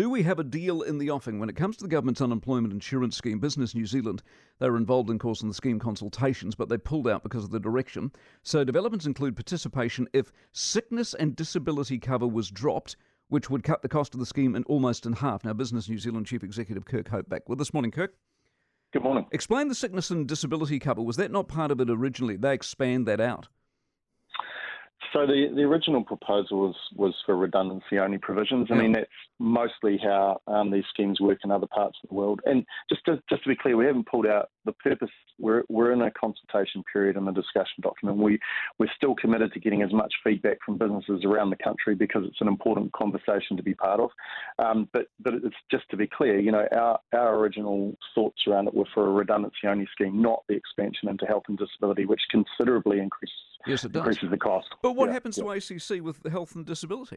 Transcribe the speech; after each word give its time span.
do 0.00 0.08
we 0.08 0.22
have 0.22 0.38
a 0.38 0.44
deal 0.44 0.80
in 0.80 0.96
the 0.96 1.10
offing? 1.10 1.38
When 1.38 1.50
it 1.50 1.56
comes 1.56 1.76
to 1.76 1.84
the 1.84 1.90
government's 1.90 2.22
unemployment 2.22 2.72
insurance 2.72 3.18
scheme, 3.18 3.38
Business 3.38 3.74
New 3.74 3.84
Zealand, 3.84 4.22
they 4.58 4.70
were 4.70 4.78
involved, 4.78 5.10
in 5.10 5.18
course, 5.18 5.42
in 5.42 5.48
the 5.48 5.52
scheme 5.52 5.78
consultations, 5.78 6.54
but 6.54 6.70
they 6.70 6.78
pulled 6.78 7.06
out 7.06 7.22
because 7.22 7.44
of 7.44 7.50
the 7.50 7.60
direction. 7.60 8.10
So 8.42 8.64
developments 8.64 9.04
include 9.04 9.36
participation 9.36 10.08
if 10.14 10.32
sickness 10.52 11.12
and 11.12 11.36
disability 11.36 11.98
cover 11.98 12.26
was 12.26 12.50
dropped, 12.50 12.96
which 13.28 13.50
would 13.50 13.62
cut 13.62 13.82
the 13.82 13.90
cost 13.90 14.14
of 14.14 14.20
the 14.20 14.24
scheme 14.24 14.56
in 14.56 14.62
almost 14.62 15.04
in 15.04 15.12
half. 15.12 15.44
Now, 15.44 15.52
Business 15.52 15.86
New 15.86 15.98
Zealand 15.98 16.26
Chief 16.26 16.42
Executive 16.42 16.86
Kirk 16.86 17.08
Hope 17.08 17.28
back 17.28 17.46
with 17.46 17.58
this 17.58 17.74
morning, 17.74 17.90
Kirk. 17.90 18.14
Good 18.94 19.02
morning. 19.02 19.26
Explain 19.32 19.68
the 19.68 19.74
sickness 19.74 20.08
and 20.08 20.26
disability 20.26 20.78
cover. 20.78 21.02
Was 21.02 21.18
that 21.18 21.30
not 21.30 21.46
part 21.46 21.70
of 21.70 21.78
it 21.78 21.90
originally? 21.90 22.38
They 22.38 22.54
expand 22.54 23.06
that 23.06 23.20
out. 23.20 23.48
So 25.12 25.26
the, 25.26 25.52
the 25.54 25.62
original 25.62 26.04
proposal 26.04 26.60
was, 26.60 26.76
was 26.94 27.14
for 27.26 27.36
redundancy 27.36 27.98
only 27.98 28.18
provisions. 28.18 28.68
I 28.70 28.74
mean, 28.74 28.92
that's 28.92 29.08
mostly 29.40 29.98
how 30.00 30.40
um, 30.46 30.70
these 30.70 30.84
schemes 30.90 31.20
work 31.20 31.38
in 31.42 31.50
other 31.50 31.66
parts 31.66 31.98
of 32.02 32.10
the 32.10 32.14
world. 32.14 32.40
And 32.44 32.64
just 32.88 33.04
to, 33.06 33.20
just 33.28 33.42
to 33.42 33.48
be 33.48 33.56
clear, 33.56 33.76
we 33.76 33.86
haven't 33.86 34.06
pulled 34.06 34.26
out 34.26 34.50
the 34.64 34.72
purpose. 34.72 35.10
We're, 35.38 35.64
we're 35.68 35.92
in 35.92 36.02
a 36.02 36.10
consultation 36.12 36.84
period 36.92 37.16
in 37.16 37.24
the 37.24 37.32
discussion 37.32 37.80
document. 37.80 38.18
We, 38.18 38.38
we're 38.78 38.90
still 38.94 39.14
committed 39.16 39.52
to 39.54 39.60
getting 39.60 39.82
as 39.82 39.92
much 39.92 40.12
feedback 40.22 40.58
from 40.64 40.78
businesses 40.78 41.24
around 41.24 41.50
the 41.50 41.56
country 41.56 41.94
because 41.96 42.22
it's 42.24 42.40
an 42.40 42.48
important 42.48 42.92
conversation 42.92 43.56
to 43.56 43.62
be 43.62 43.74
part 43.74 43.98
of. 43.98 44.10
Um, 44.58 44.88
but, 44.92 45.06
but 45.18 45.34
it's 45.34 45.56
just 45.70 45.88
to 45.90 45.96
be 45.96 46.06
clear, 46.06 46.38
you 46.38 46.52
know, 46.52 46.66
our, 46.72 47.00
our 47.14 47.36
original 47.36 47.96
thoughts 48.14 48.42
around 48.46 48.68
it 48.68 48.74
were 48.74 48.84
for 48.94 49.08
a 49.08 49.12
redundancy 49.12 49.66
only 49.66 49.88
scheme, 49.92 50.22
not 50.22 50.44
the 50.48 50.54
expansion 50.54 51.08
into 51.08 51.26
health 51.26 51.44
and 51.48 51.58
disability, 51.58 52.04
which 52.04 52.20
considerably 52.30 53.00
increases, 53.00 53.34
yes, 53.66 53.84
it 53.84 53.92
does. 53.92 54.00
increases 54.00 54.30
the 54.30 54.36
cost. 54.36 54.68
But 54.82 54.99
what 55.00 55.08
Yeah, 55.08 55.14
happens 55.14 55.38
yeah. 55.38 55.44
to 55.44 55.50
ACC 55.50 56.02
with 56.02 56.22
the 56.22 56.30
health 56.30 56.54
and 56.54 56.64
disability? 56.64 57.16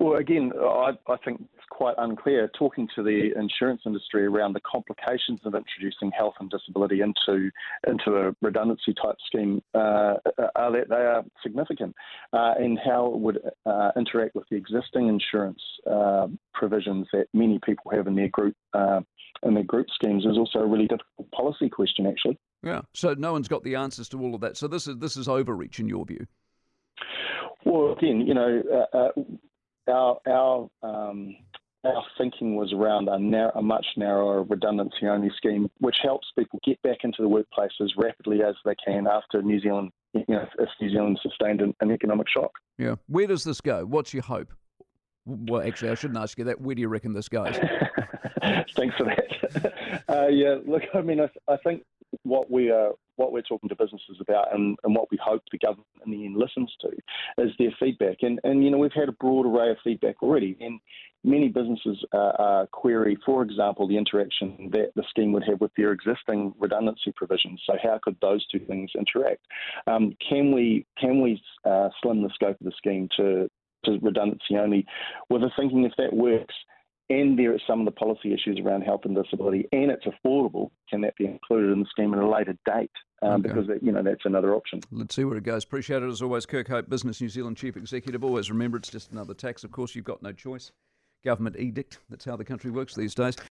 Well, 0.00 0.18
again, 0.18 0.52
I, 0.56 0.92
I 1.08 1.16
think 1.24 1.40
it's 1.40 1.64
quite 1.70 1.96
unclear. 1.98 2.48
Talking 2.56 2.88
to 2.94 3.02
the 3.02 3.32
insurance 3.36 3.82
industry 3.84 4.26
around 4.26 4.52
the 4.52 4.60
complications 4.60 5.40
of 5.44 5.56
introducing 5.56 6.12
health 6.12 6.34
and 6.38 6.48
disability 6.48 7.00
into 7.00 7.50
into 7.86 8.16
a 8.16 8.32
redundancy 8.40 8.94
type 8.94 9.16
scheme 9.26 9.60
uh, 9.74 10.14
are 10.54 10.70
that 10.70 10.88
they 10.88 10.94
are 10.94 11.24
significant, 11.42 11.96
uh, 12.32 12.54
and 12.58 12.78
how 12.84 13.06
it 13.06 13.18
would 13.18 13.40
uh, 13.66 13.90
interact 13.96 14.36
with 14.36 14.48
the 14.50 14.56
existing 14.56 15.08
insurance 15.08 15.60
uh, 15.90 16.28
provisions 16.58 17.06
that 17.12 17.26
many 17.32 17.58
people 17.64 17.90
have 17.92 18.06
in 18.06 18.14
their 18.14 18.28
group 18.28 18.54
uh, 18.74 19.00
in 19.44 19.54
their 19.54 19.64
group 19.64 19.86
schemes 19.90 20.26
is 20.26 20.36
also 20.36 20.58
a 20.58 20.66
really 20.66 20.86
difficult 20.86 21.30
policy 21.30 21.68
question, 21.68 22.06
actually. 22.06 22.36
Yeah. 22.62 22.80
So 22.92 23.14
no 23.14 23.32
one's 23.32 23.48
got 23.48 23.62
the 23.62 23.76
answers 23.76 24.08
to 24.10 24.20
all 24.20 24.34
of 24.34 24.40
that. 24.42 24.56
So 24.56 24.68
this 24.68 24.86
is 24.86 24.98
this 24.98 25.16
is 25.16 25.28
overreach 25.28 25.80
in 25.80 25.88
your 25.88 26.04
view. 26.04 26.26
Well, 27.64 27.92
again, 27.92 28.20
you 28.20 28.34
know, 28.34 28.62
uh, 28.72 28.96
uh, 28.96 29.90
our 29.90 30.18
our 30.26 30.68
um, 30.82 31.36
our 31.84 32.04
thinking 32.16 32.56
was 32.56 32.72
around 32.72 33.08
a, 33.08 33.18
narrow, 33.18 33.52
a 33.54 33.62
much 33.62 33.86
narrower 33.96 34.42
redundancy 34.42 35.06
only 35.06 35.30
scheme, 35.36 35.70
which 35.78 35.96
helps 36.02 36.26
people 36.36 36.58
get 36.64 36.80
back 36.82 36.98
into 37.04 37.22
the 37.22 37.28
workplace 37.28 37.70
as 37.80 37.92
rapidly 37.96 38.42
as 38.42 38.56
they 38.64 38.74
can 38.84 39.06
after 39.06 39.42
New 39.42 39.60
Zealand, 39.60 39.90
you 40.12 40.24
know, 40.28 40.44
if 40.58 40.68
New 40.80 40.90
Zealand 40.90 41.20
sustained 41.22 41.60
an, 41.60 41.74
an 41.80 41.92
economic 41.92 42.26
shock. 42.28 42.50
Yeah. 42.78 42.96
Where 43.06 43.28
does 43.28 43.44
this 43.44 43.60
go? 43.60 43.84
What's 43.86 44.12
your 44.12 44.24
hope? 44.24 44.52
Well, 45.28 45.60
actually, 45.60 45.90
I 45.90 45.94
shouldn't 45.94 46.18
ask 46.18 46.38
you 46.38 46.44
that. 46.44 46.60
Where 46.60 46.74
do 46.74 46.80
you 46.80 46.88
reckon 46.88 47.12
this 47.12 47.28
goes? 47.28 47.54
Thanks 48.76 48.96
for 48.96 49.04
that. 49.04 50.02
uh, 50.08 50.28
yeah, 50.28 50.56
look, 50.66 50.82
I 50.94 51.02
mean, 51.02 51.20
I, 51.20 51.28
I 51.52 51.58
think 51.58 51.82
what 52.22 52.50
we 52.50 52.70
are, 52.70 52.92
what 53.16 53.32
we're 53.32 53.42
talking 53.42 53.68
to 53.68 53.76
businesses 53.76 54.16
about, 54.20 54.54
and, 54.54 54.78
and 54.84 54.94
what 54.94 55.10
we 55.10 55.18
hope 55.22 55.42
the 55.52 55.58
government 55.58 55.86
in 56.06 56.12
the 56.12 56.24
end 56.24 56.36
listens 56.36 56.74
to, 56.80 57.44
is 57.44 57.52
their 57.58 57.74
feedback. 57.78 58.18
And 58.22 58.40
and 58.42 58.64
you 58.64 58.70
know, 58.70 58.78
we've 58.78 58.90
had 58.92 59.10
a 59.10 59.12
broad 59.12 59.44
array 59.44 59.70
of 59.70 59.76
feedback 59.84 60.22
already, 60.22 60.56
and 60.60 60.80
many 61.24 61.48
businesses 61.48 62.02
uh, 62.14 62.16
uh, 62.16 62.66
query, 62.66 63.18
for 63.26 63.42
example, 63.42 63.86
the 63.86 63.98
interaction 63.98 64.70
that 64.72 64.92
the 64.94 65.02
scheme 65.10 65.32
would 65.32 65.44
have 65.44 65.60
with 65.60 65.72
their 65.76 65.92
existing 65.92 66.54
redundancy 66.58 67.12
provisions. 67.14 67.60
So, 67.66 67.74
how 67.82 67.98
could 68.02 68.16
those 68.22 68.46
two 68.46 68.60
things 68.60 68.90
interact? 68.96 69.42
Um, 69.86 70.16
can 70.26 70.52
we 70.52 70.86
can 70.98 71.20
we 71.20 71.42
uh, 71.64 71.90
slim 72.02 72.22
the 72.22 72.30
scope 72.34 72.58
of 72.60 72.64
the 72.64 72.72
scheme 72.78 73.08
to 73.16 73.50
to 73.84 73.98
redundancy 74.02 74.56
only, 74.58 74.86
with 75.30 75.42
the 75.42 75.50
thinking 75.56 75.84
if 75.84 75.92
that 75.98 76.12
works 76.12 76.54
and 77.10 77.38
there 77.38 77.54
are 77.54 77.60
some 77.66 77.80
of 77.80 77.86
the 77.86 77.92
policy 77.92 78.34
issues 78.34 78.60
around 78.62 78.82
health 78.82 79.00
and 79.04 79.16
disability, 79.16 79.66
and 79.72 79.90
it's 79.90 80.04
affordable, 80.04 80.70
can 80.90 81.00
that 81.00 81.16
be 81.16 81.24
included 81.24 81.72
in 81.72 81.80
the 81.80 81.86
scheme 81.90 82.12
at 82.12 82.20
a 82.20 82.28
later 82.28 82.54
date? 82.66 82.90
Um, 83.22 83.40
Okay. 83.40 83.48
Because 83.48 83.66
that, 83.66 83.82
you 83.82 83.92
know 83.92 84.02
that's 84.02 84.24
another 84.24 84.54
option. 84.54 84.80
Let's 84.92 85.14
see 85.16 85.24
where 85.24 85.38
it 85.38 85.44
goes. 85.44 85.64
Appreciate 85.64 86.02
it 86.02 86.08
as 86.08 86.22
always. 86.22 86.46
Kirk 86.46 86.68
Hope, 86.68 86.88
Business 86.88 87.20
New 87.20 87.28
Zealand 87.28 87.56
Chief 87.56 87.76
Executive. 87.76 88.22
Always 88.22 88.50
remember 88.50 88.76
it's 88.76 88.90
just 88.90 89.10
another 89.10 89.34
tax. 89.34 89.64
Of 89.64 89.72
course, 89.72 89.94
you've 89.94 90.04
got 90.04 90.22
no 90.22 90.32
choice. 90.32 90.70
Government 91.24 91.56
edict. 91.58 91.98
That's 92.10 92.24
how 92.24 92.36
the 92.36 92.44
country 92.44 92.70
works 92.70 92.94
these 92.94 93.14
days. 93.14 93.36